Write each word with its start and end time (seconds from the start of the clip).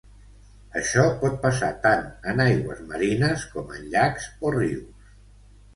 Això 0.79 1.03
pot 1.23 1.35
passar 1.43 1.69
tant 1.85 2.09
en 2.33 2.43
aigües 2.49 2.83
marines 2.93 3.45
com 3.55 3.73
en 3.79 3.87
llacs 3.95 4.31
o 4.49 4.57
rius. 4.61 5.11